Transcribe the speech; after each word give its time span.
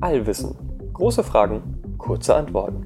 Allwissen. 0.00 0.54
Große 0.92 1.24
Fragen, 1.24 1.96
kurze 1.98 2.34
Antworten. 2.34 2.84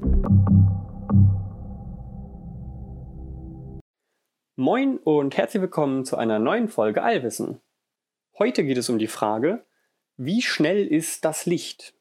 Moin 4.55 4.97
und 4.97 5.37
herzlich 5.37 5.61
willkommen 5.61 6.05
zu 6.05 6.17
einer 6.17 6.39
neuen 6.39 6.69
Folge 6.69 7.03
Allwissen. 7.03 7.61
Heute 8.37 8.63
geht 8.63 8.77
es 8.77 8.89
um 8.89 8.99
die 8.99 9.07
Frage, 9.07 9.65
wie 10.17 10.41
schnell 10.41 10.87
ist 10.87 11.23
das 11.25 11.45
Licht? 11.45 11.93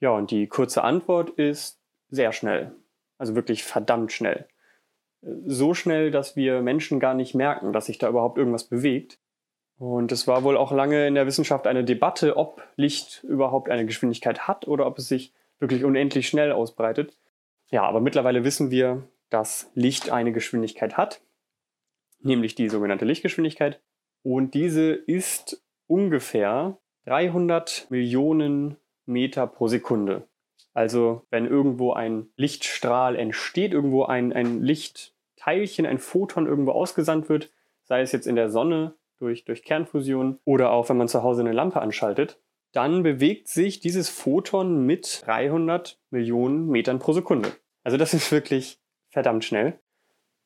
Ja, 0.00 0.10
und 0.10 0.30
die 0.30 0.48
kurze 0.48 0.82
Antwort 0.84 1.30
ist 1.30 1.80
sehr 2.08 2.32
schnell. 2.32 2.74
Also 3.18 3.34
wirklich 3.34 3.64
verdammt 3.64 4.12
schnell. 4.12 4.48
So 5.46 5.74
schnell, 5.74 6.10
dass 6.10 6.36
wir 6.36 6.60
Menschen 6.62 7.00
gar 7.00 7.14
nicht 7.14 7.34
merken, 7.34 7.72
dass 7.72 7.86
sich 7.86 7.98
da 7.98 8.08
überhaupt 8.08 8.38
irgendwas 8.38 8.64
bewegt. 8.64 9.18
Und 9.82 10.12
es 10.12 10.28
war 10.28 10.44
wohl 10.44 10.56
auch 10.56 10.70
lange 10.70 11.08
in 11.08 11.16
der 11.16 11.26
Wissenschaft 11.26 11.66
eine 11.66 11.82
Debatte, 11.82 12.36
ob 12.36 12.62
Licht 12.76 13.24
überhaupt 13.24 13.68
eine 13.68 13.84
Geschwindigkeit 13.84 14.46
hat 14.46 14.68
oder 14.68 14.86
ob 14.86 14.98
es 14.98 15.08
sich 15.08 15.32
wirklich 15.58 15.82
unendlich 15.82 16.28
schnell 16.28 16.52
ausbreitet. 16.52 17.18
Ja, 17.68 17.82
aber 17.82 18.00
mittlerweile 18.00 18.44
wissen 18.44 18.70
wir, 18.70 19.02
dass 19.28 19.72
Licht 19.74 20.08
eine 20.10 20.30
Geschwindigkeit 20.30 20.96
hat, 20.96 21.20
nämlich 22.20 22.54
die 22.54 22.68
sogenannte 22.68 23.04
Lichtgeschwindigkeit. 23.04 23.80
Und 24.22 24.54
diese 24.54 24.92
ist 24.92 25.60
ungefähr 25.88 26.78
300 27.06 27.88
Millionen 27.90 28.76
Meter 29.04 29.48
pro 29.48 29.66
Sekunde. 29.66 30.28
Also 30.74 31.26
wenn 31.28 31.44
irgendwo 31.44 31.92
ein 31.92 32.28
Lichtstrahl 32.36 33.16
entsteht, 33.16 33.72
irgendwo 33.72 34.04
ein, 34.04 34.32
ein 34.32 34.62
Lichtteilchen, 34.62 35.86
ein 35.86 35.98
Photon 35.98 36.46
irgendwo 36.46 36.70
ausgesandt 36.70 37.28
wird, 37.28 37.50
sei 37.82 38.00
es 38.02 38.12
jetzt 38.12 38.28
in 38.28 38.36
der 38.36 38.48
Sonne 38.48 38.94
durch, 39.22 39.44
durch 39.44 39.62
Kernfusion 39.62 40.38
oder 40.44 40.72
auch 40.72 40.88
wenn 40.88 40.96
man 40.96 41.08
zu 41.08 41.22
Hause 41.22 41.40
eine 41.40 41.52
Lampe 41.52 41.80
anschaltet, 41.80 42.38
dann 42.72 43.02
bewegt 43.02 43.48
sich 43.48 43.80
dieses 43.80 44.08
Photon 44.08 44.84
mit 44.84 45.22
300 45.26 45.98
Millionen 46.10 46.68
Metern 46.68 46.98
pro 46.98 47.12
Sekunde. 47.12 47.52
Also 47.84 47.96
das 47.96 48.14
ist 48.14 48.32
wirklich 48.32 48.80
verdammt 49.10 49.44
schnell. 49.44 49.78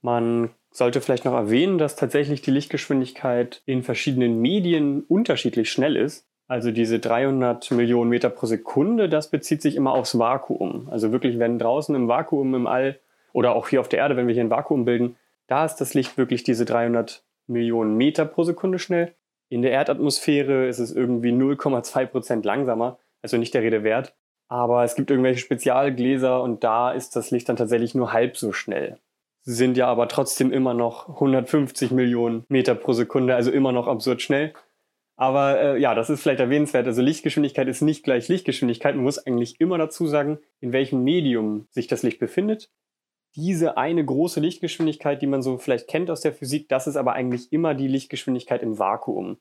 Man 0.03 0.51
sollte 0.71 1.01
vielleicht 1.01 1.25
noch 1.25 1.35
erwähnen, 1.35 1.79
dass 1.79 1.97
tatsächlich 1.97 2.43
die 2.43 2.51
Lichtgeschwindigkeit 2.51 3.63
in 3.65 3.83
verschiedenen 3.83 4.41
Medien 4.41 5.03
unterschiedlich 5.03 5.71
schnell 5.71 5.97
ist. 5.97 6.29
Also 6.49 6.71
diese 6.71 6.99
300 6.99 7.71
Millionen 7.73 8.11
Meter 8.11 8.29
pro 8.29 8.47
Sekunde, 8.47 9.09
das 9.09 9.31
bezieht 9.31 9.63
sich 9.63 9.75
immer 9.75 9.93
aufs 9.93 10.19
Vakuum. 10.19 10.89
Also 10.91 11.13
wirklich, 11.13 11.39
wenn 11.39 11.59
draußen 11.59 11.95
im 11.95 12.09
Vakuum 12.09 12.55
im 12.55 12.67
All 12.67 13.01
oder 13.33 13.55
auch 13.55 13.69
hier 13.69 13.81
auf 13.81 13.89
der 13.89 14.01
Erde, 14.01 14.17
wenn 14.17 14.27
wir 14.27 14.35
hier 14.35 14.45
ein 14.45 14.51
Vakuum 14.51 14.85
bilden, 14.85 15.17
da 15.47 15.65
ist 15.65 15.77
das 15.77 15.95
Licht 15.95 16.19
wirklich 16.19 16.43
diese 16.45 16.65
300 16.65 17.25
Millionen 17.47 17.97
Meter 17.97 18.25
pro 18.25 18.45
Sekunde 18.45 18.79
schnell. 18.79 19.15
In 19.49 19.63
der 19.63 19.71
Erdatmosphäre 19.71 20.67
ist 20.67 20.79
es 20.79 20.95
irgendwie 20.95 21.31
0,2 21.31 22.07
Prozent 22.07 22.45
langsamer, 22.45 22.99
also 23.23 23.37
nicht 23.37 23.55
der 23.55 23.63
Rede 23.63 23.85
wert. 23.85 24.15
Aber 24.49 24.85
es 24.85 24.95
gibt 24.95 25.11
irgendwelche 25.11 25.41
Spezialgläser 25.41 26.43
und 26.43 26.65
da 26.65 26.93
ist 26.93 27.17
das 27.17 27.31
Licht 27.31 27.49
dann 27.49 27.57
tatsächlich 27.57 27.95
nur 27.95 28.13
halb 28.13 28.37
so 28.37 28.53
schnell. 28.53 28.99
Sie 29.43 29.55
sind 29.55 29.77
ja 29.77 29.87
aber 29.87 30.09
trotzdem 30.09 30.53
immer 30.53 30.75
noch 30.75 31.09
150 31.09 31.93
Millionen 31.93 32.45
Meter 32.49 32.75
pro 32.75 32.93
Sekunde, 32.93 33.35
also 33.35 33.51
immer 33.51 33.73
noch 33.73 33.87
absurd 33.87 34.23
schnell. 34.23 34.53
Aber 35.17 35.61
äh, 35.61 35.81
ja, 35.81 35.95
das 35.95 36.11
ist 36.11 36.23
vielleicht 36.23 36.41
erwähnenswert. 36.41 36.87
Also 36.87 37.01
Lichtgeschwindigkeit 37.01 37.69
ist 37.69 37.81
nicht 37.81 38.05
gleich 38.05 38.29
Lichtgeschwindigkeit. 38.29 38.95
Man 38.95 39.05
muss 39.05 39.25
eigentlich 39.25 39.61
immer 39.61 39.79
dazu 39.79 40.07
sagen, 40.07 40.39
in 40.61 40.73
welchem 40.73 41.05
Medium 41.05 41.69
sich 41.71 41.87
das 41.87 42.03
Licht 42.03 42.19
befindet 42.19 42.71
diese 43.37 43.77
eine 43.77 44.05
große 44.05 44.41
Lichtgeschwindigkeit, 44.41 45.23
die 45.23 45.27
man 45.27 45.43
so 45.43 45.59
vielleicht 45.59 45.89
kennt 45.89 46.11
aus 46.11 46.23
der 46.23 46.33
Physik, 46.33 46.69
das 46.69 46.87
ist 46.87 46.97
aber 46.97 47.13
eigentlich 47.13 47.53
immer 47.53 47.75
die 47.75 47.89
Lichtgeschwindigkeit 47.89 48.63
im 48.63 48.79
Vakuum. 48.79 49.39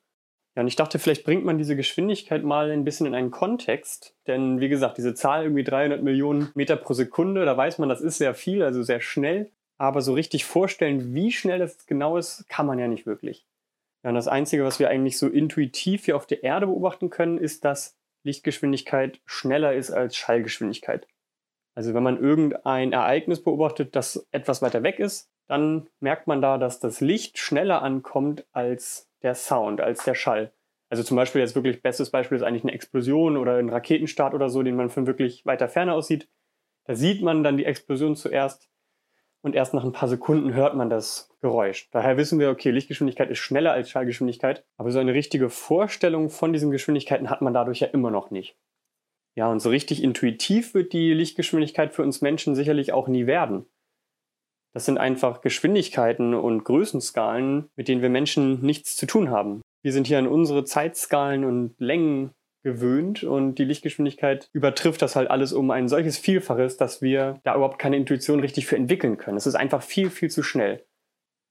Ja, 0.56 0.62
und 0.62 0.68
ich 0.68 0.76
dachte, 0.76 1.00
vielleicht 1.00 1.26
bringt 1.26 1.44
man 1.44 1.58
diese 1.58 1.76
Geschwindigkeit 1.76 2.44
mal 2.44 2.72
ein 2.72 2.86
bisschen 2.86 3.08
in 3.08 3.16
einen 3.16 3.32
Kontext, 3.32 4.16
denn 4.28 4.60
wie 4.60 4.70
gesagt, 4.70 4.98
diese 4.98 5.14
Zahl 5.14 5.44
irgendwie 5.44 5.64
300 5.64 6.02
Millionen 6.04 6.50
Meter 6.56 6.78
pro 6.78 6.94
Sekunde, 6.94 7.44
da 7.44 7.58
weiß 7.58 7.78
man, 7.80 7.90
das 7.90 8.02
ist 8.02 8.18
sehr 8.18 8.34
viel, 8.36 8.64
also 8.64 8.84
sehr 8.84 9.02
schnell, 9.02 9.52
aber 9.78 10.02
so 10.02 10.14
richtig 10.14 10.46
vorstellen, 10.46 11.14
wie 11.14 11.32
schnell 11.32 11.60
das 11.60 11.86
genau 11.88 12.18
ist, 12.18 12.48
kann 12.48 12.66
man 12.66 12.80
ja 12.80 12.88
nicht 12.88 13.06
wirklich. 13.06 13.46
Ja, 14.04 14.10
und 14.10 14.16
das 14.16 14.28
Einzige, 14.28 14.64
was 14.64 14.80
wir 14.80 14.90
eigentlich 14.90 15.18
so 15.18 15.28
intuitiv 15.28 16.06
hier 16.06 16.16
auf 16.16 16.26
der 16.26 16.44
Erde 16.44 16.68
beobachten 16.68 17.10
können, 17.10 17.38
ist, 17.38 17.66
dass 17.66 17.98
Lichtgeschwindigkeit 18.24 19.20
schneller 19.26 19.74
ist 19.74 19.92
als 19.92 20.16
Schallgeschwindigkeit. 20.16 21.08
Also 21.76 21.94
wenn 21.94 22.04
man 22.04 22.18
irgendein 22.18 22.94
Ereignis 22.94 23.44
beobachtet, 23.44 23.96
das 23.96 24.28
etwas 24.32 24.62
weiter 24.62 24.82
weg 24.82 25.00
ist, 25.00 25.30
dann 25.48 25.88
merkt 26.00 26.26
man 26.26 26.42
da, 26.42 26.58
dass 26.58 26.80
das 26.80 27.02
Licht 27.02 27.38
schneller 27.38 27.82
ankommt 27.82 28.46
als 28.52 29.12
der 29.22 29.36
Sound, 29.36 29.82
als 29.82 30.04
der 30.04 30.16
Schall. 30.16 30.52
Also 30.90 31.04
zum 31.04 31.18
Beispiel 31.18 31.42
jetzt 31.42 31.56
wirklich 31.56 31.82
bestes 31.82 32.12
Beispiel 32.12 32.38
ist 32.38 32.44
eigentlich 32.44 32.64
eine 32.64 32.74
Explosion 32.74 33.38
oder 33.38 33.58
ein 33.58 33.70
Raketenstart 33.70 34.34
oder 34.34 34.50
so, 34.50 34.64
den 34.64 34.76
man 34.76 34.90
von 34.90 35.08
wirklich 35.08 35.46
weiter 35.46 35.68
Ferne 35.68 35.94
aussieht. 35.94 36.30
Da 36.86 36.96
sieht 36.96 37.22
man 37.22 37.44
dann 37.44 37.58
die 37.58 37.66
Explosion 37.66 38.16
zuerst 38.16 38.70
und 39.42 39.56
erst 39.56 39.74
nach 39.74 39.84
ein 39.84 39.92
paar 39.92 40.08
Sekunden 40.08 40.54
hört 40.54 40.76
man 40.76 40.90
das 40.90 41.30
Geräusch. 41.42 41.90
Daher 41.92 42.18
wissen 42.18 42.40
wir, 42.40 42.50
okay, 42.50 42.72
Lichtgeschwindigkeit 42.72 43.30
ist 43.30 43.40
schneller 43.40 43.74
als 43.74 43.90
Schallgeschwindigkeit, 43.90 44.64
aber 44.78 44.92
so 44.92 45.00
eine 45.00 45.14
richtige 45.14 45.50
Vorstellung 45.50 46.30
von 46.30 46.54
diesen 46.54 46.72
Geschwindigkeiten 46.72 47.30
hat 47.30 47.42
man 47.42 47.54
dadurch 47.54 47.80
ja 47.80 47.88
immer 47.88 48.12
noch 48.12 48.32
nicht. 48.32 48.56
Ja, 49.36 49.52
und 49.52 49.60
so 49.60 49.70
richtig 49.70 50.02
intuitiv 50.02 50.74
wird 50.74 50.94
die 50.94 51.14
Lichtgeschwindigkeit 51.14 51.94
für 51.94 52.04
uns 52.04 52.22
Menschen 52.22 52.56
sicherlich 52.56 52.94
auch 52.94 53.08
nie 53.08 53.28
werden. 53.28 53.66
Das 54.74 54.86
sind 54.86 54.98
einfach 54.98 55.42
Geschwindigkeiten 55.42 56.34
und 56.34 56.64
Größenskalen, 56.64 57.70
mit 57.76 57.88
denen 57.88 58.02
wir 58.02 58.10
Menschen 58.10 58.62
nichts 58.62 58.96
zu 58.96 59.06
tun 59.06 59.30
haben. 59.30 59.62
Wir 59.84 59.94
sind 59.94 60.08
hier 60.08 60.20
an 60.20 60.28
unsere 60.28 60.66
Zeitskalen 60.66 61.46
und 61.46 61.80
Längen 61.80 62.32
gewöhnt 62.64 63.24
und 63.24 63.56
die 63.56 63.64
Lichtgeschwindigkeit 63.64 64.50
übertrifft 64.52 65.02
das 65.02 65.16
halt 65.16 65.30
alles 65.30 65.54
um 65.54 65.70
ein 65.70 65.88
solches 65.88 66.18
Vielfaches, 66.18 66.78
dass 66.78 67.02
wir 67.02 67.40
da 67.44 67.56
überhaupt 67.56 67.78
keine 67.78 67.96
Intuition 67.96 68.40
richtig 68.40 68.66
für 68.66 68.76
entwickeln 68.76 69.18
können. 69.18 69.38
Es 69.38 69.46
ist 69.46 69.56
einfach 69.56 69.84
viel, 69.84 70.10
viel 70.10 70.32
zu 70.32 70.44
schnell. 70.44 70.84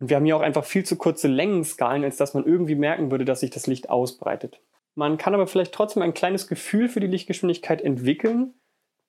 Und 0.01 0.11
wir 0.11 0.17
haben 0.17 0.25
hier 0.25 0.37
auch 0.37 0.43
einfach 0.43 0.65
viel 0.65 0.85
zu 0.85 0.97
kurze 0.97 1.29
Längenskalen, 1.29 2.03
als 2.03 2.17
dass 2.17 2.35
man 2.35 2.45
irgendwie 2.45 2.75
merken 2.75 3.11
würde, 3.11 3.25
dass 3.25 3.41
sich 3.41 3.51
das 3.51 3.67
Licht 3.67 3.89
ausbreitet. 3.89 4.61
Man 4.95 5.19
kann 5.19 5.35
aber 5.35 5.47
vielleicht 5.47 5.75
trotzdem 5.75 6.03
ein 6.03 6.15
kleines 6.15 6.47
Gefühl 6.47 6.89
für 6.89 7.01
die 7.01 7.07
Lichtgeschwindigkeit 7.07 7.83
entwickeln, 7.83 8.55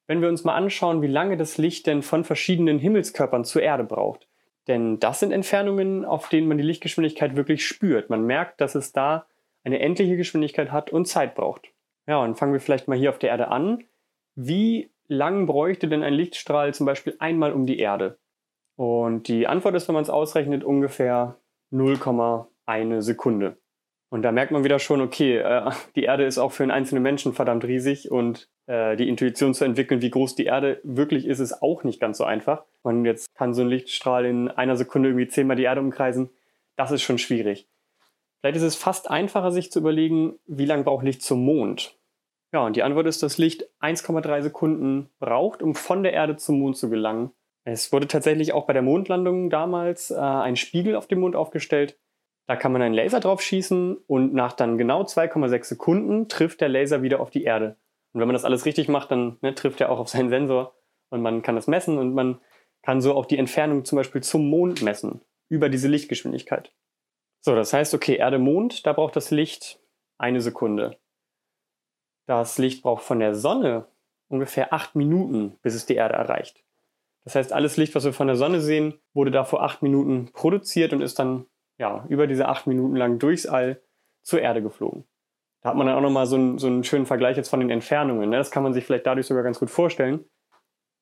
wenn 0.07 0.22
wir 0.22 0.29
uns 0.29 0.44
mal 0.44 0.56
anschauen, 0.56 1.01
wie 1.01 1.07
lange 1.07 1.38
das 1.38 1.57
Licht 1.57 1.88
denn 1.88 2.01
von 2.01 2.23
verschiedenen 2.23 2.79
Himmelskörpern 2.79 3.44
zur 3.44 3.62
Erde 3.62 3.84
braucht. 3.84 4.28
Denn 4.68 5.00
das 5.00 5.19
sind 5.19 5.31
Entfernungen, 5.31 6.06
auf 6.06 6.29
denen 6.29 6.47
man 6.47 6.57
die 6.57 6.63
Lichtgeschwindigkeit 6.63 7.35
wirklich 7.35 7.66
spürt. 7.66 8.09
Man 8.09 8.25
merkt, 8.25 8.62
dass 8.62 8.75
es 8.75 8.91
da 8.91 9.28
eine 9.63 9.79
endliche 9.79 10.18
Geschwindigkeit 10.18 10.72
hat 10.72 10.91
und 10.91 11.06
Zeit 11.06 11.35
braucht. 11.35 11.69
Ja, 12.07 12.19
und 12.19 12.35
fangen 12.35 12.53
wir 12.53 12.59
vielleicht 12.59 12.88
mal 12.88 12.97
hier 12.97 13.09
auf 13.09 13.19
der 13.19 13.29
Erde 13.29 13.50
an. 13.50 13.84
Wie 14.35 14.91
lang 15.07 15.46
bräuchte 15.46 15.88
denn 15.88 16.03
ein 16.03 16.13
Lichtstrahl 16.13 16.73
zum 16.73 16.85
Beispiel 16.85 17.16
einmal 17.19 17.53
um 17.53 17.66
die 17.66 17.79
Erde? 17.79 18.17
Und 18.75 19.28
die 19.28 19.47
Antwort 19.47 19.75
ist, 19.75 19.88
wenn 19.88 19.96
man 19.96 20.03
es 20.03 20.09
ausrechnet, 20.09 20.63
ungefähr 20.63 21.40
0,1 21.72 23.02
Sekunde. 23.02 23.57
Und 24.10 24.22
da 24.22 24.32
merkt 24.32 24.52
man 24.52 24.64
wieder 24.64 24.80
schon, 24.80 25.02
okay, 25.02 25.38
äh, 25.38 25.72
die 25.96 26.04
Erde 26.04 26.26
ist 26.26 26.38
auch 26.38 26.52
für 26.52 26.64
einen 26.64 26.72
einzelnen 26.72 27.04
Menschen 27.04 27.34
verdammt 27.34 27.66
riesig 27.66 28.12
und 28.12 28.50
äh, 28.68 28.96
die 28.96 29.10
Intuition 29.10 29.54
zu 29.54 29.66
entwickeln, 29.66 30.02
wie 30.02 30.12
groß 30.12 30.36
die 30.36 30.46
Erde 30.46 30.80
wirklich 30.84 31.26
ist, 31.26 31.40
ist 31.40 31.62
auch 31.62 31.84
nicht 31.84 32.00
ganz 32.00 32.18
so 32.18 32.24
einfach. 32.24 32.64
Und 32.84 33.06
jetzt 33.06 33.34
kann 33.36 33.54
so 33.54 33.62
ein 33.62 33.70
Lichtstrahl 33.70 34.26
in 34.26 34.50
einer 34.50 34.78
Sekunde 34.78 35.10
irgendwie 35.10 35.28
zehnmal 35.28 35.58
die 35.58 35.64
Erde 35.64 35.82
umkreisen. 35.82 36.30
Das 36.76 36.92
ist 36.92 37.02
schon 37.02 37.18
schwierig. 37.18 37.68
Vielleicht 38.40 38.58
ist 38.58 38.64
es 38.64 38.76
fast 38.76 39.10
einfacher, 39.10 39.52
sich 39.52 39.72
zu 39.72 39.80
überlegen, 39.80 40.36
wie 40.46 40.66
lange 40.66 40.84
braucht 40.84 41.04
Licht 41.04 41.24
zum 41.24 41.44
Mond? 41.44 41.98
Ja, 42.54 42.66
und 42.66 42.76
die 42.76 42.84
Antwort 42.84 43.08
ist, 43.08 43.24
dass 43.24 43.38
Licht 43.38 43.66
1,3 43.82 44.44
Sekunden 44.44 45.10
braucht, 45.20 45.62
um 45.62 45.76
von 45.76 46.04
der 46.04 46.14
Erde 46.14 46.38
zum 46.38 46.60
Mond 46.60 46.78
zu 46.78 46.90
gelangen. 46.90 47.32
Es 47.64 47.92
wurde 47.92 48.08
tatsächlich 48.08 48.54
auch 48.54 48.68
bei 48.68 48.74
der 48.74 48.84
Mondlandung 48.84 49.50
damals 49.50 50.12
äh, 50.12 50.16
ein 50.16 50.56
Spiegel 50.56 50.96
auf 50.96 51.08
dem 51.08 51.22
Mond 51.22 51.36
aufgestellt, 51.36 51.98
da 52.48 52.56
kann 52.56 52.72
man 52.72 52.82
einen 52.82 52.94
Laser 52.94 53.20
drauf 53.20 53.42
schießen 53.42 53.98
und 54.08 54.34
nach 54.34 54.54
dann 54.54 54.78
genau 54.78 55.04
2,6 55.04 55.64
Sekunden 55.66 56.30
trifft 56.30 56.62
der 56.62 56.70
Laser 56.70 57.02
wieder 57.02 57.20
auf 57.20 57.32
die 57.32 57.44
Erde. 57.44 57.78
Und 58.14 58.22
wenn 58.22 58.28
man 58.28 58.36
das 58.36 58.46
alles 58.46 58.66
richtig 58.66 58.88
macht, 58.88 59.12
dann 59.12 59.38
ne, 59.42 59.56
trifft 59.56 59.82
er 59.82 59.92
auch 59.92 60.00
auf 60.00 60.09
seinen 60.09 60.30
Sensor 60.30 60.76
und 61.09 61.22
man 61.22 61.42
kann 61.42 61.56
das 61.56 61.68
messen 61.68 61.97
und 61.97 62.14
man 62.14 62.40
kann 62.82 63.02
so 63.02 63.16
auch 63.16 63.26
die 63.26 63.38
Entfernung 63.38 63.84
zum 63.84 63.97
Beispiel 63.97 64.22
zum 64.22 64.50
Mond 64.50 64.82
messen 64.84 65.22
über 65.50 65.70
diese 65.70 65.88
Lichtgeschwindigkeit. 65.88 66.74
So, 67.42 67.56
das 67.56 67.74
heißt, 67.74 67.94
okay, 67.94 68.16
Erde, 68.16 68.40
Mond, 68.40 68.86
da 68.86 68.94
braucht 68.94 69.16
das 69.16 69.32
Licht 69.32 69.80
eine 70.18 70.41
Sekunde. 70.41 70.98
Das 72.28 72.58
Licht 72.58 72.84
braucht 72.84 73.03
von 73.03 73.20
der 73.20 73.36
Sonne 73.36 73.88
ungefähr 74.28 74.74
acht 74.74 74.96
Minuten, 74.96 75.58
bis 75.62 75.76
es 75.76 75.86
die 75.86 75.96
Erde 75.96 76.16
erreicht. 76.16 76.64
Das 77.24 77.36
heißt, 77.36 77.53
alles 77.53 77.78
Licht, 77.78 77.96
was 77.96 78.06
wir 78.06 78.14
von 78.14 78.28
der 78.28 78.36
Sonne 78.36 78.62
sehen, 78.62 79.00
wurde 79.14 79.32
da 79.32 79.44
vor 79.44 79.64
acht 79.64 79.82
Minuten 79.82 80.32
produziert 80.32 80.94
und 80.94 81.02
ist 81.02 81.20
dann 81.20 81.48
ja, 81.78 82.06
über 82.10 82.28
diese 82.28 82.48
acht 82.48 82.68
Minuten 82.68 82.96
lang 82.96 83.20
durchs 83.20 83.46
All 83.46 83.82
zur 84.22 84.42
Erde 84.42 84.62
geflogen. 84.62 85.06
Da 85.62 85.70
hat 85.70 85.78
man 85.78 85.88
dann 85.88 85.96
auch 85.96 86.02
nochmal 86.02 86.28
so, 86.28 86.36
einen, 86.36 86.58
so 86.58 86.68
einen 86.68 86.84
schönen 86.84 87.06
Vergleich 87.06 87.38
jetzt 87.38 87.50
von 87.50 87.60
den 87.60 87.70
Entfernungen. 87.70 88.30
Ne? 88.30 88.38
Das 88.38 88.52
kann 88.52 88.64
man 88.64 88.74
sich 88.74 88.86
vielleicht 88.86 89.06
dadurch 89.06 89.28
sogar 89.28 89.44
ganz 89.44 89.60
gut 89.60 89.70
vorstellen. 89.70 90.24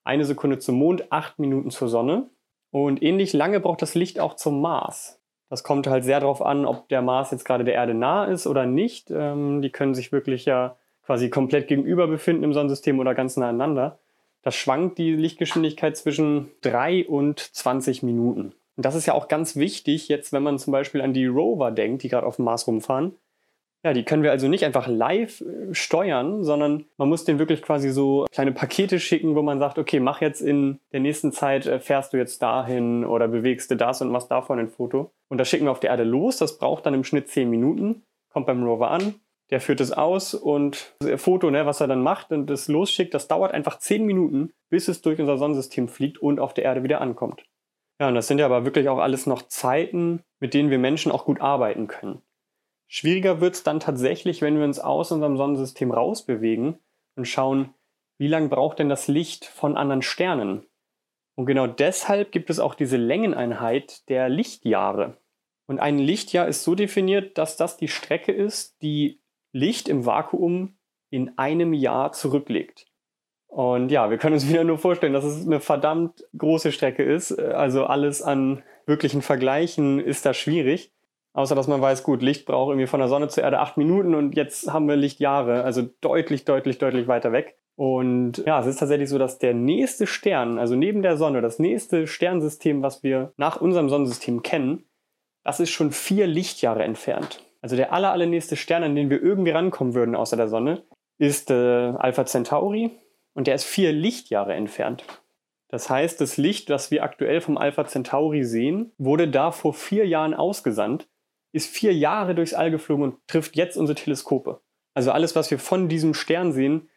Eine 0.03 0.25
Sekunde 0.25 0.59
zum 0.59 0.75
Mond, 0.75 1.11
acht 1.11 1.39
Minuten 1.39 1.69
zur 1.69 1.89
Sonne. 1.89 2.29
Und 2.71 3.03
ähnlich 3.03 3.33
lange 3.33 3.59
braucht 3.59 3.81
das 3.81 3.93
Licht 3.93 4.19
auch 4.19 4.35
zum 4.35 4.61
Mars. 4.61 5.21
Das 5.49 5.63
kommt 5.63 5.85
halt 5.85 6.03
sehr 6.03 6.19
darauf 6.19 6.41
an, 6.41 6.65
ob 6.65 6.89
der 6.89 7.01
Mars 7.01 7.31
jetzt 7.31 7.45
gerade 7.45 7.63
der 7.63 7.75
Erde 7.75 7.93
nah 7.93 8.25
ist 8.25 8.47
oder 8.47 8.65
nicht. 8.65 9.11
Ähm, 9.11 9.61
die 9.61 9.69
können 9.69 9.93
sich 9.93 10.11
wirklich 10.11 10.45
ja 10.45 10.77
quasi 11.05 11.29
komplett 11.29 11.67
gegenüber 11.67 12.07
befinden 12.07 12.43
im 12.43 12.53
Sonnensystem 12.53 12.99
oder 12.99 13.13
ganz 13.13 13.37
nah 13.37 13.49
aneinander. 13.49 13.99
Da 14.41 14.51
schwankt 14.51 14.97
die 14.97 15.13
Lichtgeschwindigkeit 15.13 15.95
zwischen 15.95 16.51
3 16.61 17.07
und 17.07 17.39
20 17.39 18.01
Minuten. 18.03 18.55
Und 18.75 18.85
das 18.85 18.95
ist 18.95 19.05
ja 19.05 19.13
auch 19.13 19.27
ganz 19.27 19.55
wichtig, 19.55 20.07
jetzt 20.07 20.33
wenn 20.33 20.43
man 20.43 20.57
zum 20.57 20.71
Beispiel 20.71 21.01
an 21.01 21.13
die 21.13 21.25
Rover 21.25 21.71
denkt, 21.71 22.03
die 22.03 22.09
gerade 22.09 22.25
auf 22.25 22.37
dem 22.37 22.45
Mars 22.45 22.67
rumfahren. 22.67 23.13
Ja, 23.85 23.91
die 23.91 24.03
können 24.03 24.23
wir 24.23 24.31
also 24.31 24.47
nicht 24.47 24.63
einfach 24.63 24.87
live 24.87 25.41
äh, 25.41 25.73
steuern, 25.73 26.45
sondern 26.45 26.85
man 26.95 27.09
muss 27.09 27.25
denen 27.25 27.37
wirklich 27.37 27.61
quasi 27.61 27.89
so 27.89 28.25
kleine 28.31 28.53
Pakete 28.53 28.97
schicken, 28.97 29.35
wo 29.35 29.41
man 29.41 29.59
sagt, 29.59 29.77
okay, 29.77 29.99
mach 29.99 30.21
jetzt 30.21 30.39
in 30.39 30.79
der 30.93 31.01
nächsten 31.01 31.33
Zeit, 31.33 31.65
äh, 31.65 31.79
fährst 31.79 32.13
du 32.13 32.17
jetzt 32.17 32.41
dahin 32.41 33.03
oder 33.03 33.27
bewegst 33.27 33.69
du 33.71 33.75
das 33.75 34.01
und 34.01 34.09
machst 34.09 34.31
davon 34.31 34.57
ein 34.57 34.69
Foto. 34.69 35.11
Und 35.27 35.37
das 35.37 35.49
schicken 35.49 35.65
wir 35.65 35.71
auf 35.71 35.81
der 35.81 35.89
Erde 35.89 36.05
los. 36.05 36.37
Das 36.37 36.57
braucht 36.57 36.85
dann 36.85 36.93
im 36.93 37.03
Schnitt 37.03 37.27
10 37.27 37.49
Minuten, 37.49 38.03
kommt 38.29 38.47
beim 38.47 38.63
Rover 38.63 38.89
an, 38.89 39.15
der 39.49 39.59
führt 39.59 39.81
es 39.81 39.91
aus 39.91 40.33
und 40.33 40.95
das 40.99 41.21
Foto, 41.21 41.51
ne, 41.51 41.65
was 41.65 41.81
er 41.81 41.87
dann 41.87 42.01
macht 42.01 42.31
und 42.31 42.49
das 42.49 42.69
losschickt, 42.69 43.13
das 43.13 43.27
dauert 43.27 43.51
einfach 43.51 43.79
10 43.79 44.05
Minuten, 44.05 44.53
bis 44.69 44.87
es 44.87 45.01
durch 45.01 45.19
unser 45.19 45.37
Sonnensystem 45.37 45.89
fliegt 45.89 46.19
und 46.19 46.39
auf 46.39 46.53
der 46.53 46.63
Erde 46.63 46.83
wieder 46.83 47.01
ankommt. 47.01 47.43
Ja, 48.03 48.09
und 48.09 48.15
das 48.15 48.27
sind 48.27 48.39
ja 48.39 48.45
aber 48.47 48.65
wirklich 48.65 48.89
auch 48.89 48.97
alles 48.97 49.27
noch 49.27 49.43
Zeiten, 49.43 50.23
mit 50.41 50.53
denen 50.53 50.69
wir 50.69 50.77
Menschen 50.77 51.09
auch 51.09 51.23
gut 51.23 51.39
arbeiten 51.39 51.87
können. 51.87 52.21
Schwieriger 52.89 53.39
wird 53.39 53.55
es 53.55 53.63
dann 53.63 53.79
tatsächlich, 53.79 54.41
wenn 54.41 54.57
wir 54.57 54.65
uns 54.65 54.77
aus 54.77 55.13
unserem 55.13 55.37
Sonnensystem 55.37 55.89
rausbewegen 55.89 56.79
und 57.15 57.29
schauen, 57.29 57.73
wie 58.17 58.27
lange 58.27 58.49
braucht 58.49 58.79
denn 58.79 58.89
das 58.89 59.07
Licht 59.07 59.45
von 59.45 59.77
anderen 59.77 60.01
Sternen? 60.01 60.65
Und 61.35 61.45
genau 61.45 61.65
deshalb 61.65 62.33
gibt 62.33 62.49
es 62.49 62.59
auch 62.59 62.75
diese 62.75 62.97
Längeneinheit 62.97 64.09
der 64.09 64.27
Lichtjahre. 64.27 65.15
Und 65.65 65.79
ein 65.79 65.97
Lichtjahr 65.97 66.49
ist 66.49 66.65
so 66.65 66.75
definiert, 66.75 67.37
dass 67.37 67.55
das 67.55 67.77
die 67.77 67.87
Strecke 67.87 68.33
ist, 68.33 68.81
die 68.81 69.21
Licht 69.53 69.87
im 69.87 70.05
Vakuum 70.05 70.75
in 71.09 71.37
einem 71.37 71.71
Jahr 71.71 72.11
zurücklegt. 72.11 72.85
Und 73.53 73.91
ja, 73.91 74.09
wir 74.09 74.17
können 74.17 74.33
uns 74.33 74.49
wieder 74.49 74.63
nur 74.63 74.79
vorstellen, 74.79 75.13
dass 75.13 75.23
es 75.23 75.45
eine 75.45 75.59
verdammt 75.59 76.25
große 76.37 76.71
Strecke 76.71 77.03
ist. 77.03 77.37
Also 77.39 77.85
alles 77.85 78.21
an 78.21 78.63
wirklichen 78.87 79.21
Vergleichen 79.21 79.99
ist 79.99 80.25
da 80.25 80.33
schwierig. 80.33 80.91
Außer 81.35 81.55
dass 81.55 81.67
man 81.67 81.81
weiß, 81.81 82.03
gut, 82.03 82.21
Licht 82.21 82.45
braucht 82.45 82.69
irgendwie 82.69 82.87
von 82.87 82.99
der 82.99 83.09
Sonne 83.09 83.27
zur 83.27 83.43
Erde 83.43 83.59
acht 83.59 83.77
Minuten 83.77 84.13
und 84.13 84.35
jetzt 84.35 84.71
haben 84.71 84.87
wir 84.87 84.95
Lichtjahre, 84.95 85.63
also 85.63 85.81
deutlich, 86.01 86.45
deutlich, 86.45 86.77
deutlich 86.77 87.07
weiter 87.07 87.31
weg. 87.31 87.57
Und 87.75 88.43
ja, 88.45 88.59
es 88.59 88.67
ist 88.67 88.77
tatsächlich 88.77 89.09
so, 89.09 89.17
dass 89.17 89.39
der 89.39 89.55
nächste 89.55 90.05
Stern, 90.05 90.59
also 90.59 90.75
neben 90.75 91.01
der 91.01 91.17
Sonne, 91.17 91.41
das 91.41 91.57
nächste 91.57 92.05
Sternsystem, 92.05 92.83
was 92.83 93.01
wir 93.01 93.33
nach 93.37 93.59
unserem 93.59 93.89
Sonnensystem 93.89 94.43
kennen, 94.43 94.85
das 95.43 95.59
ist 95.59 95.71
schon 95.71 95.91
vier 95.91 96.27
Lichtjahre 96.27 96.83
entfernt. 96.83 97.43
Also 97.61 97.75
der 97.75 97.93
aller, 97.93 98.11
allernächste 98.11 98.55
Stern, 98.55 98.83
an 98.83 98.95
den 98.95 99.09
wir 99.09 99.21
irgendwie 99.21 99.51
rankommen 99.51 99.95
würden 99.95 100.15
außer 100.15 100.37
der 100.37 100.49
Sonne, 100.49 100.83
ist 101.17 101.49
äh, 101.49 101.53
Alpha 101.97 102.25
Centauri 102.25 102.91
und 103.33 103.47
der 103.47 103.55
ist 103.55 103.65
vier 103.65 103.91
Lichtjahre 103.91 104.53
entfernt. 104.53 105.03
Das 105.69 105.89
heißt, 105.89 106.21
das 106.21 106.37
Licht, 106.37 106.69
das 106.69 106.91
wir 106.91 107.03
aktuell 107.03 107.41
vom 107.41 107.57
Alpha 107.57 107.85
Centauri 107.85 108.43
sehen, 108.43 108.91
wurde 108.97 109.27
da 109.27 109.51
vor 109.51 109.73
vier 109.73 110.07
Jahren 110.07 110.33
ausgesandt 110.33 111.07
ist 111.53 111.73
vier 111.73 111.93
Jahre 111.93 112.35
durchs 112.35 112.53
All 112.53 112.71
geflogen 112.71 113.05
und 113.05 113.27
trifft 113.27 113.55
jetzt 113.55 113.77
unsere 113.77 113.95
Teleskope. 113.95 114.61
Also 114.93 115.11
alles, 115.11 115.35
was 115.35 115.49
wir 115.51 115.59
von 115.59 115.87
diesem 115.87 116.13
Stern 116.13 116.51
sehen, 116.51 116.89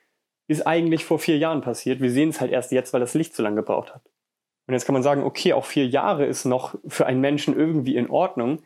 ist 0.49 0.67
eigentlich 0.67 1.05
vor 1.05 1.19
vier 1.19 1.39
Jahren 1.39 1.61
passiert. 1.61 2.01
Wir 2.01 2.11
sehen 2.11 2.31
es 2.31 2.41
halt 2.41 2.51
erst 2.51 2.73
jetzt, 2.73 2.93
weil 2.93 3.01
das 3.01 3.15
Licht 3.15 3.35
so 3.35 3.43
lange 3.43 3.57
gebraucht 3.57 3.95
hat. 3.95 4.03
Und 4.67 4.75
jetzt 4.75 4.87
kann 4.87 4.95
man 4.95 5.03
sagen, 5.03 5.23
okay, 5.23 5.53
auch 5.53 5.65
vier 5.65 5.87
Jahre 5.87 6.25
ist 6.27 6.45
noch 6.45 6.75
für 6.87 7.07
einen 7.07 7.21
Menschen 7.21 7.57
irgendwie 7.57 7.97
in 7.97 8.11
Ordnung. 8.11 8.63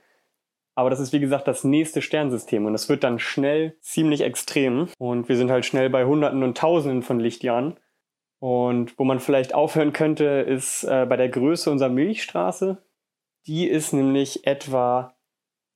Aber 0.74 0.90
das 0.90 1.00
ist 1.00 1.12
wie 1.12 1.20
gesagt 1.20 1.48
das 1.48 1.64
nächste 1.64 2.00
Sternsystem 2.00 2.64
und 2.64 2.72
das 2.72 2.88
wird 2.88 3.04
dann 3.04 3.18
schnell 3.18 3.76
ziemlich 3.80 4.22
extrem. 4.22 4.88
Und 4.98 5.28
wir 5.28 5.36
sind 5.36 5.50
halt 5.50 5.66
schnell 5.66 5.90
bei 5.90 6.04
Hunderten 6.04 6.42
und 6.42 6.56
Tausenden 6.56 7.02
von 7.02 7.20
Lichtjahren. 7.20 7.78
Und 8.38 8.98
wo 8.98 9.04
man 9.04 9.20
vielleicht 9.20 9.54
aufhören 9.54 9.92
könnte, 9.92 10.24
ist 10.24 10.84
äh, 10.84 11.06
bei 11.06 11.16
der 11.16 11.28
Größe 11.28 11.70
unserer 11.70 11.90
Milchstraße. 11.90 12.82
Die 13.46 13.66
ist 13.66 13.92
nämlich 13.92 14.46
etwa 14.46 15.14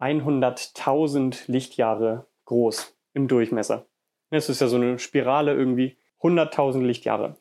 100.000 0.00 1.50
Lichtjahre 1.50 2.26
groß 2.46 2.96
im 3.12 3.28
Durchmesser. 3.28 3.86
Es 4.30 4.48
ist 4.48 4.60
ja 4.60 4.66
so 4.66 4.76
eine 4.76 4.98
Spirale 4.98 5.54
irgendwie 5.54 5.96
100.000 6.20 6.82
Lichtjahre. 6.82 7.36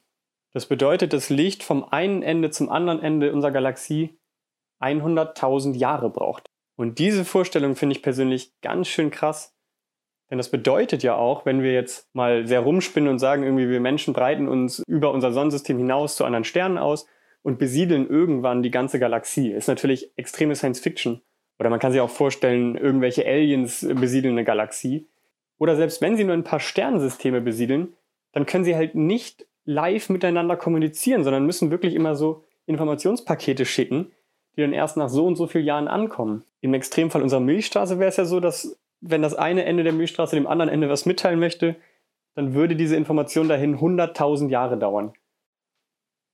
Das 0.52 0.68
bedeutet, 0.68 1.14
dass 1.14 1.30
Licht 1.30 1.64
vom 1.64 1.84
einen 1.84 2.22
Ende 2.22 2.52
zum 2.52 2.70
anderen 2.70 3.02
Ende 3.02 3.34
unserer 3.34 3.52
Galaxie 3.52 4.20
100.000 4.82 5.76
Jahre 5.76 6.10
braucht. 6.10 6.46
Und 6.76 7.00
diese 7.00 7.26
Vorstellung 7.26 7.76
finde 7.76 7.96
ich 7.96 8.02
persönlich 8.02 8.54
ganz 8.62 8.88
schön 8.88 9.12
krass. 9.12 9.56
Denn 10.30 10.38
das 10.38 10.50
bedeutet 10.50 11.04
ja 11.04 11.16
auch, 11.16 11.46
wenn 11.46 11.62
wir 11.62 11.74
jetzt 11.74 12.14
mal 12.16 12.48
sehr 12.48 12.62
rumspinnen 12.62 13.10
und 13.10 13.20
sagen, 13.20 13.44
irgendwie 13.44 13.70
wir 13.70 13.80
Menschen 13.80 14.14
breiten 14.14 14.48
uns 14.48 14.82
über 14.88 15.12
unser 15.12 15.32
Sonnensystem 15.32 15.78
hinaus 15.78 16.16
zu 16.16 16.26
anderen 16.26 16.44
Sternen 16.44 16.78
aus 16.78 17.06
und 17.44 17.60
besiedeln 17.60 18.10
irgendwann 18.10 18.64
die 18.64 18.72
ganze 18.72 19.00
Galaxie. 19.00 19.52
Ist 19.52 19.68
natürlich 19.68 20.12
extreme 20.16 20.56
Science 20.56 20.80
Fiction. 20.80 21.22
Oder 21.60 21.70
man 21.70 21.80
kann 21.80 21.92
sich 21.92 22.02
auch 22.02 22.10
vorstellen, 22.10 22.76
irgendwelche 22.76 23.26
Aliens 23.28 23.88
besiedeln 23.96 24.36
eine 24.36 24.44
Galaxie. 24.44 25.08
Oder 25.60 25.76
selbst 25.76 26.02
wenn 26.02 26.18
sie 26.18 26.24
nur 26.24 26.34
ein 26.34 26.44
paar 26.44 26.60
Sternensysteme 26.60 27.42
besiedeln, 27.42 27.94
dann 28.32 28.46
können 28.46 28.64
sie 28.64 28.76
halt 28.76 28.96
nicht 28.96 29.46
live 29.66 30.10
miteinander 30.10 30.58
kommunizieren, 30.58 31.24
sondern 31.24 31.46
müssen 31.46 31.72
wirklich 31.72 31.94
immer 31.94 32.16
so 32.16 32.44
Informationspakete 32.66 33.66
schicken, 33.66 34.12
die 34.56 34.62
dann 34.62 34.74
erst 34.74 34.98
nach 34.98 35.10
so 35.10 35.26
und 35.26 35.36
so 35.36 35.48
vielen 35.48 35.66
Jahren 35.66 35.88
ankommen. 35.88 36.44
Im 36.62 36.74
Extremfall 36.74 37.22
unserer 37.22 37.40
Milchstraße 37.40 38.00
wäre 38.00 38.10
es 38.10 38.18
ja 38.18 38.26
so, 38.26 38.40
dass 38.40 38.80
wenn 39.02 39.22
das 39.22 39.36
eine 39.36 39.66
Ende 39.66 39.84
der 39.84 39.94
Milchstraße 39.94 40.36
dem 40.36 40.48
anderen 40.48 40.70
Ende 40.70 40.90
was 40.90 41.06
mitteilen 41.06 41.40
möchte, 41.40 41.76
dann 42.36 42.54
würde 42.54 42.76
diese 42.76 42.96
Information 42.96 43.50
dahin 43.50 43.78
100.000 43.78 44.50
Jahre 44.50 44.78
dauern. 44.78 45.14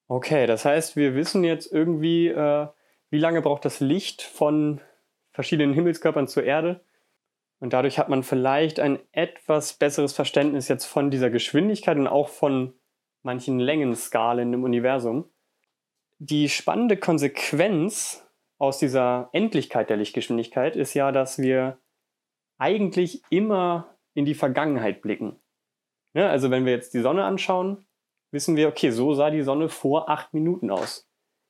Okay, 0.07 0.47
das 0.47 0.65
heißt, 0.65 0.95
wir 0.95 1.15
wissen 1.15 1.43
jetzt 1.43 1.71
irgendwie, 1.71 2.27
äh, 2.27 2.67
wie 3.09 3.19
lange 3.19 3.41
braucht 3.41 3.65
das 3.65 3.79
Licht 3.79 4.21
von 4.21 4.81
verschiedenen 5.31 5.73
Himmelskörpern 5.73 6.27
zur 6.27 6.43
Erde. 6.43 6.81
Und 7.59 7.73
dadurch 7.73 7.99
hat 7.99 8.09
man 8.09 8.23
vielleicht 8.23 8.79
ein 8.79 8.99
etwas 9.11 9.73
besseres 9.73 10.13
Verständnis 10.13 10.67
jetzt 10.67 10.85
von 10.85 11.11
dieser 11.11 11.29
Geschwindigkeit 11.29 11.97
und 11.97 12.07
auch 12.07 12.29
von 12.29 12.73
manchen 13.21 13.59
Längenskalen 13.59 14.53
im 14.53 14.63
Universum. 14.63 15.29
Die 16.21 16.49
spannende 16.49 16.97
Konsequenz 16.97 18.25
aus 18.57 18.77
dieser 18.77 19.29
Endlichkeit 19.31 19.89
der 19.89 19.95
Lichtgeschwindigkeit 19.95 20.75
ist 20.75 20.93
ja, 20.93 21.13
dass 21.13 21.39
wir 21.39 21.79
eigentlich 22.57 23.23
immer 23.29 23.95
in 24.13 24.25
die 24.25 24.35
Vergangenheit 24.35 25.01
blicken. 25.01 25.39
Ja, 26.13 26.23
ne, 26.23 26.29
also 26.29 26.51
wenn 26.51 26.65
wir 26.65 26.73
jetzt 26.73 26.93
die 26.93 26.99
Sonne 26.99 27.23
anschauen, 27.23 27.85
wissen 28.31 28.57
wir, 28.57 28.67
okay, 28.67 28.91
so 28.91 29.13
sah 29.13 29.29
die 29.29 29.43
Sonne 29.43 29.69
vor 29.69 30.09
acht 30.09 30.33
Minuten 30.33 30.71
aus. 30.71 31.07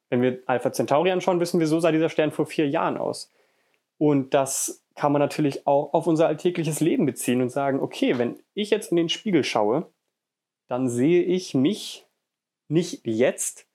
Wenn 0.10 0.22
wir 0.22 0.44
Alpha 0.46 0.72
Centauri 0.72 1.12
anschauen, 1.12 1.39
wissen 1.39 1.60
wir, 1.60 1.67
so 1.67 1.79
sah 1.79 1.91
dieser 1.91 2.10
Stern 2.10 2.32
vor 2.32 2.46
vier 2.46 2.67
Jahren 2.67 2.98
aus. 2.98 3.32
Und 3.98 4.34
das 4.36 4.86
kann 4.96 5.12
man 5.12 5.20
natürlich 5.20 5.65
auch 5.65 5.94
auf 5.94 6.05
unser 6.05 6.27
alltägliches 6.27 6.79
Leben 6.79 7.05
beziehen 7.05 7.41
und 7.41 7.50
sagen, 7.50 7.79
okay, 7.79 8.17
wenn 8.20 8.39
ich 8.53 8.70
jetzt 8.70 8.91
in 8.91 8.98
den 8.98 9.10
Spiegel 9.10 9.44
schaue, 9.44 9.91
dann 10.67 10.89
sehe 10.89 11.24
ich 11.24 11.55
mich 11.55 12.05
nicht 12.67 13.05
jetzt, 13.05 13.69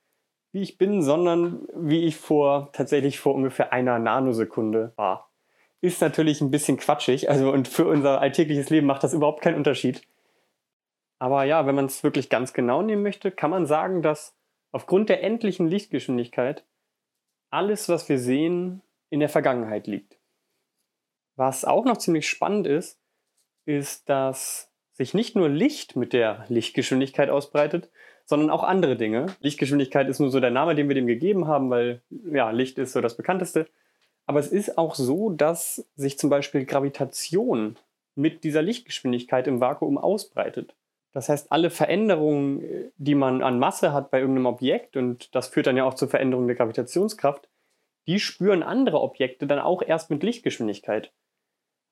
wie 0.54 0.62
ich 0.62 0.78
bin, 0.78 1.02
sondern 1.02 1.66
wie 1.74 2.04
ich 2.04 2.16
vor 2.16 2.70
tatsächlich 2.72 3.18
vor 3.18 3.34
ungefähr 3.34 3.72
einer 3.72 3.98
Nanosekunde 3.98 4.92
war. 4.94 5.32
Ist 5.80 6.00
natürlich 6.00 6.40
ein 6.40 6.52
bisschen 6.52 6.76
quatschig, 6.76 7.28
also 7.28 7.50
und 7.50 7.66
für 7.66 7.88
unser 7.88 8.20
alltägliches 8.20 8.70
Leben 8.70 8.86
macht 8.86 9.02
das 9.02 9.14
überhaupt 9.14 9.42
keinen 9.42 9.56
Unterschied. 9.56 10.06
Aber 11.18 11.42
ja, 11.42 11.66
wenn 11.66 11.74
man 11.74 11.86
es 11.86 12.04
wirklich 12.04 12.30
ganz 12.30 12.52
genau 12.52 12.82
nehmen 12.82 13.02
möchte, 13.02 13.32
kann 13.32 13.50
man 13.50 13.66
sagen, 13.66 14.00
dass 14.00 14.36
aufgrund 14.70 15.08
der 15.08 15.24
endlichen 15.24 15.66
Lichtgeschwindigkeit 15.66 16.64
alles, 17.50 17.88
was 17.88 18.08
wir 18.08 18.20
sehen, 18.20 18.80
in 19.10 19.18
der 19.18 19.28
Vergangenheit 19.28 19.88
liegt. 19.88 20.18
Was 21.34 21.64
auch 21.64 21.84
noch 21.84 21.96
ziemlich 21.96 22.28
spannend 22.28 22.68
ist, 22.68 23.00
ist, 23.64 24.08
dass 24.08 24.70
sich 24.92 25.14
nicht 25.14 25.34
nur 25.34 25.48
Licht 25.48 25.96
mit 25.96 26.12
der 26.12 26.44
Lichtgeschwindigkeit 26.48 27.28
ausbreitet, 27.28 27.90
sondern 28.24 28.50
auch 28.50 28.62
andere 28.62 28.96
Dinge. 28.96 29.26
Lichtgeschwindigkeit 29.40 30.08
ist 30.08 30.20
nur 30.20 30.30
so 30.30 30.40
der 30.40 30.50
Name, 30.50 30.74
den 30.74 30.88
wir 30.88 30.94
dem 30.94 31.06
gegeben 31.06 31.46
haben, 31.46 31.70
weil 31.70 32.02
ja, 32.32 32.50
Licht 32.50 32.78
ist 32.78 32.92
so 32.92 33.00
das 33.00 33.16
bekannteste. 33.16 33.66
Aber 34.26 34.40
es 34.40 34.48
ist 34.48 34.78
auch 34.78 34.94
so, 34.94 35.30
dass 35.30 35.86
sich 35.96 36.18
zum 36.18 36.30
Beispiel 36.30 36.64
Gravitation 36.64 37.76
mit 38.14 38.44
dieser 38.44 38.62
Lichtgeschwindigkeit 38.62 39.46
im 39.46 39.60
Vakuum 39.60 39.98
ausbreitet. 39.98 40.74
Das 41.12 41.28
heißt, 41.28 41.52
alle 41.52 41.70
Veränderungen, 41.70 42.90
die 42.96 43.14
man 43.14 43.42
an 43.42 43.58
Masse 43.58 43.92
hat 43.92 44.10
bei 44.10 44.20
irgendeinem 44.20 44.46
Objekt, 44.46 44.96
und 44.96 45.34
das 45.34 45.48
führt 45.48 45.66
dann 45.66 45.76
ja 45.76 45.84
auch 45.84 45.94
zur 45.94 46.08
Veränderung 46.08 46.46
der 46.46 46.56
Gravitationskraft, 46.56 47.48
die 48.06 48.18
spüren 48.18 48.62
andere 48.62 49.00
Objekte 49.00 49.46
dann 49.46 49.60
auch 49.60 49.82
erst 49.82 50.10
mit 50.10 50.22
Lichtgeschwindigkeit. 50.22 51.12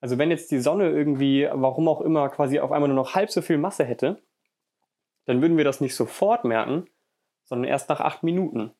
Also 0.01 0.17
wenn 0.17 0.31
jetzt 0.31 0.51
die 0.51 0.59
Sonne 0.59 0.89
irgendwie, 0.89 1.47
warum 1.51 1.87
auch 1.87 2.01
immer, 2.01 2.27
quasi 2.29 2.59
auf 2.59 2.71
einmal 2.71 2.89
nur 2.89 2.97
noch 2.97 3.15
halb 3.15 3.31
so 3.31 3.41
viel 3.41 3.57
Masse 3.57 3.85
hätte, 3.85 4.21
dann 5.25 5.41
würden 5.41 5.57
wir 5.57 5.63
das 5.63 5.81
nicht 5.81 5.95
sofort 5.95 6.45
merken, 6.45 6.85
sondern 7.43 7.69
erst 7.69 7.89
nach 7.89 7.99
acht 7.99 8.23
Minuten. 8.23 8.71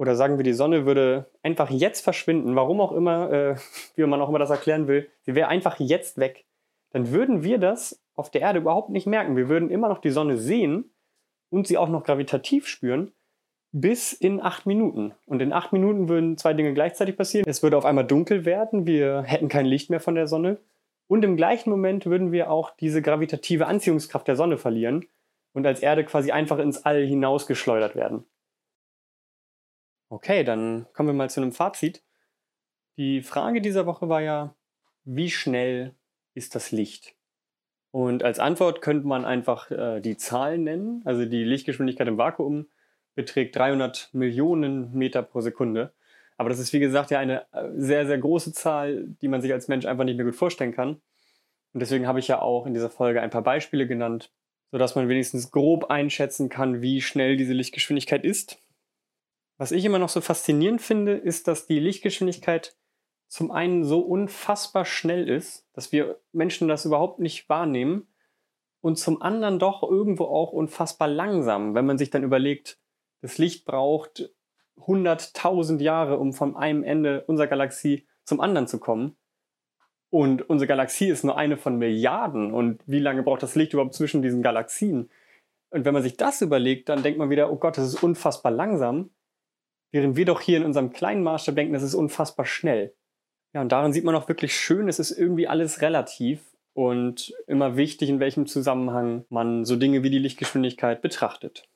oder 0.00 0.14
sagen 0.14 0.38
wir, 0.38 0.44
die 0.44 0.52
Sonne 0.52 0.86
würde 0.86 1.28
einfach 1.42 1.70
jetzt 1.70 2.02
verschwinden, 2.02 2.54
warum 2.54 2.80
auch 2.80 2.92
immer, 2.92 3.32
äh, 3.32 3.56
wie 3.96 4.06
man 4.06 4.20
auch 4.20 4.28
immer 4.28 4.38
das 4.38 4.50
erklären 4.50 4.86
will, 4.86 5.10
sie 5.22 5.34
wäre 5.34 5.48
einfach 5.48 5.80
jetzt 5.80 6.18
weg, 6.18 6.46
dann 6.90 7.10
würden 7.10 7.42
wir 7.42 7.58
das 7.58 8.00
auf 8.14 8.30
der 8.30 8.42
Erde 8.42 8.60
überhaupt 8.60 8.90
nicht 8.90 9.06
merken. 9.06 9.36
Wir 9.36 9.48
würden 9.48 9.70
immer 9.70 9.88
noch 9.88 9.98
die 9.98 10.10
Sonne 10.10 10.38
sehen 10.38 10.90
und 11.50 11.66
sie 11.66 11.78
auch 11.78 11.88
noch 11.88 12.04
gravitativ 12.04 12.66
spüren, 12.66 13.12
bis 13.72 14.12
in 14.12 14.40
acht 14.40 14.66
Minuten. 14.66 15.14
Und 15.26 15.42
in 15.42 15.52
acht 15.52 15.72
Minuten 15.72 16.08
würden 16.08 16.38
zwei 16.38 16.54
Dinge 16.54 16.74
gleichzeitig 16.74 17.16
passieren. 17.16 17.44
Es 17.48 17.62
würde 17.62 17.76
auf 17.76 17.84
einmal 17.84 18.06
dunkel 18.06 18.44
werden, 18.44 18.86
wir 18.86 19.22
hätten 19.22 19.48
kein 19.48 19.66
Licht 19.66 19.90
mehr 19.90 20.00
von 20.00 20.14
der 20.14 20.28
Sonne. 20.28 20.58
Und 21.08 21.24
im 21.24 21.36
gleichen 21.36 21.70
Moment 21.70 22.06
würden 22.06 22.32
wir 22.32 22.50
auch 22.50 22.70
diese 22.76 23.02
gravitative 23.02 23.66
Anziehungskraft 23.66 24.28
der 24.28 24.36
Sonne 24.36 24.58
verlieren 24.58 25.06
und 25.52 25.66
als 25.66 25.80
Erde 25.80 26.04
quasi 26.04 26.30
einfach 26.30 26.58
ins 26.58 26.84
All 26.84 27.04
hinausgeschleudert 27.04 27.96
werden. 27.96 28.24
Okay, 30.10 30.44
dann 30.44 30.86
kommen 30.92 31.10
wir 31.10 31.14
mal 31.14 31.30
zu 31.30 31.40
einem 31.40 31.52
Fazit. 31.52 32.02
Die 32.96 33.22
Frage 33.22 33.60
dieser 33.60 33.86
Woche 33.86 34.08
war 34.08 34.22
ja, 34.22 34.54
wie 35.04 35.30
schnell 35.30 35.94
ist 36.34 36.54
das 36.54 36.72
Licht? 36.72 37.14
Und 37.90 38.22
als 38.22 38.38
Antwort 38.38 38.82
könnte 38.82 39.06
man 39.06 39.24
einfach 39.24 39.70
äh, 39.70 40.00
die 40.00 40.16
Zahlen 40.16 40.64
nennen. 40.64 41.02
Also 41.04 41.24
die 41.24 41.44
Lichtgeschwindigkeit 41.44 42.08
im 42.08 42.18
Vakuum 42.18 42.68
beträgt 43.14 43.56
300 43.56 44.10
Millionen 44.12 44.92
Meter 44.92 45.22
pro 45.22 45.40
Sekunde. 45.40 45.92
Aber 46.36 46.48
das 46.48 46.58
ist, 46.58 46.72
wie 46.72 46.80
gesagt, 46.80 47.10
ja 47.10 47.18
eine 47.18 47.46
äh, 47.52 47.68
sehr, 47.74 48.06
sehr 48.06 48.18
große 48.18 48.52
Zahl, 48.52 49.08
die 49.20 49.28
man 49.28 49.42
sich 49.42 49.52
als 49.52 49.68
Mensch 49.68 49.86
einfach 49.86 50.04
nicht 50.04 50.16
mehr 50.16 50.26
gut 50.26 50.36
vorstellen 50.36 50.74
kann. 50.74 51.00
Und 51.72 51.80
deswegen 51.80 52.06
habe 52.06 52.20
ich 52.20 52.28
ja 52.28 52.40
auch 52.40 52.66
in 52.66 52.74
dieser 52.74 52.90
Folge 52.90 53.20
ein 53.20 53.30
paar 53.30 53.42
Beispiele 53.42 53.86
genannt, 53.86 54.32
sodass 54.70 54.94
man 54.94 55.08
wenigstens 55.08 55.50
grob 55.50 55.90
einschätzen 55.90 56.48
kann, 56.48 56.82
wie 56.82 57.00
schnell 57.00 57.36
diese 57.36 57.52
Lichtgeschwindigkeit 57.52 58.24
ist. 58.24 58.58
Was 59.58 59.72
ich 59.72 59.84
immer 59.84 59.98
noch 59.98 60.08
so 60.08 60.20
faszinierend 60.20 60.80
finde, 60.80 61.14
ist, 61.14 61.48
dass 61.48 61.66
die 61.66 61.80
Lichtgeschwindigkeit 61.80 62.76
zum 63.26 63.50
einen 63.50 63.84
so 63.84 64.00
unfassbar 64.00 64.84
schnell 64.84 65.28
ist, 65.28 65.68
dass 65.74 65.92
wir 65.92 66.20
Menschen 66.32 66.68
das 66.68 66.84
überhaupt 66.84 67.18
nicht 67.18 67.48
wahrnehmen 67.48 68.08
und 68.80 68.96
zum 68.96 69.20
anderen 69.20 69.58
doch 69.58 69.82
irgendwo 69.82 70.24
auch 70.24 70.52
unfassbar 70.52 71.08
langsam, 71.08 71.74
wenn 71.74 71.84
man 71.84 71.98
sich 71.98 72.10
dann 72.10 72.22
überlegt, 72.22 72.78
das 73.20 73.36
Licht 73.36 73.66
braucht 73.66 74.30
100.000 74.76 75.82
Jahre, 75.82 76.18
um 76.18 76.32
von 76.32 76.56
einem 76.56 76.84
Ende 76.84 77.24
unserer 77.26 77.48
Galaxie 77.48 78.06
zum 78.24 78.40
anderen 78.40 78.66
zu 78.66 78.78
kommen. 78.78 79.17
Und 80.10 80.48
unsere 80.48 80.66
Galaxie 80.68 81.08
ist 81.08 81.24
nur 81.24 81.36
eine 81.36 81.56
von 81.56 81.76
Milliarden. 81.76 82.52
Und 82.52 82.82
wie 82.86 82.98
lange 82.98 83.22
braucht 83.22 83.42
das 83.42 83.54
Licht 83.54 83.72
überhaupt 83.72 83.94
zwischen 83.94 84.22
diesen 84.22 84.42
Galaxien? 84.42 85.10
Und 85.70 85.84
wenn 85.84 85.92
man 85.92 86.02
sich 86.02 86.16
das 86.16 86.40
überlegt, 86.40 86.88
dann 86.88 87.02
denkt 87.02 87.18
man 87.18 87.30
wieder, 87.30 87.52
oh 87.52 87.56
Gott, 87.56 87.76
das 87.76 87.86
ist 87.86 88.02
unfassbar 88.02 88.52
langsam. 88.52 89.10
Während 89.90 90.16
wir 90.16 90.24
doch 90.24 90.40
hier 90.40 90.58
in 90.58 90.64
unserem 90.64 90.92
kleinen 90.92 91.22
Maßstab 91.22 91.56
denken, 91.56 91.74
das 91.74 91.82
ist 91.82 91.94
unfassbar 91.94 92.46
schnell. 92.46 92.94
Ja, 93.54 93.60
und 93.62 93.72
darin 93.72 93.92
sieht 93.92 94.04
man 94.04 94.14
auch 94.14 94.28
wirklich 94.28 94.54
schön, 94.54 94.88
es 94.88 94.98
ist 94.98 95.10
irgendwie 95.10 95.48
alles 95.48 95.80
relativ 95.80 96.40
und 96.74 97.34
immer 97.46 97.76
wichtig, 97.76 98.08
in 98.08 98.20
welchem 98.20 98.46
Zusammenhang 98.46 99.24
man 99.30 99.64
so 99.64 99.76
Dinge 99.76 100.02
wie 100.02 100.10
die 100.10 100.18
Lichtgeschwindigkeit 100.18 101.00
betrachtet. 101.00 101.68